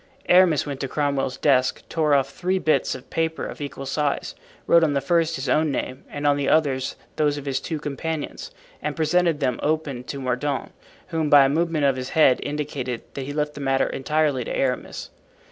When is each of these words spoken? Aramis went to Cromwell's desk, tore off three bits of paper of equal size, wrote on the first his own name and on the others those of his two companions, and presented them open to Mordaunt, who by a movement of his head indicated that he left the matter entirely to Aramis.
Aramis 0.27 0.65
went 0.65 0.79
to 0.79 0.87
Cromwell's 0.87 1.37
desk, 1.37 1.83
tore 1.87 2.15
off 2.15 2.31
three 2.31 2.57
bits 2.57 2.95
of 2.95 3.11
paper 3.11 3.45
of 3.45 3.61
equal 3.61 3.85
size, 3.85 4.33
wrote 4.65 4.83
on 4.83 4.93
the 4.95 4.99
first 4.99 5.35
his 5.35 5.47
own 5.47 5.69
name 5.69 6.05
and 6.09 6.25
on 6.25 6.37
the 6.37 6.49
others 6.49 6.95
those 7.17 7.37
of 7.37 7.45
his 7.45 7.59
two 7.59 7.77
companions, 7.79 8.49
and 8.81 8.95
presented 8.95 9.41
them 9.41 9.59
open 9.61 10.03
to 10.05 10.19
Mordaunt, 10.19 10.71
who 11.09 11.23
by 11.29 11.45
a 11.45 11.49
movement 11.49 11.85
of 11.85 11.97
his 11.97 12.09
head 12.17 12.39
indicated 12.41 13.03
that 13.13 13.25
he 13.25 13.31
left 13.31 13.53
the 13.53 13.61
matter 13.61 13.85
entirely 13.85 14.43
to 14.43 14.51
Aramis. 14.57 15.11